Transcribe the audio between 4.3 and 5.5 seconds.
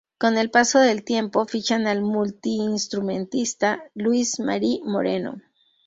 Mari Moreno.